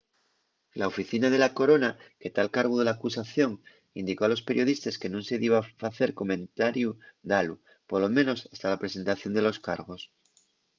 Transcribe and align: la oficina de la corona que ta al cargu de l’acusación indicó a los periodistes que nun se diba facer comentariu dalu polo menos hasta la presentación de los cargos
la 0.79 0.87
oficina 0.91 1.29
de 1.33 1.39
la 1.43 1.51
corona 1.59 1.91
que 2.21 2.31
ta 2.33 2.39
al 2.43 2.53
cargu 2.57 2.75
de 2.79 2.85
l’acusación 2.87 3.51
indicó 4.01 4.21
a 4.25 4.31
los 4.33 4.45
periodistes 4.49 4.97
que 5.01 5.11
nun 5.11 5.23
se 5.29 5.39
diba 5.43 5.67
facer 5.83 6.09
comentariu 6.21 6.89
dalu 7.31 7.55
polo 7.89 8.07
menos 8.17 8.39
hasta 8.53 8.67
la 8.71 8.81
presentación 8.83 9.31
de 9.35 9.45
los 9.47 9.57
cargos 9.67 10.01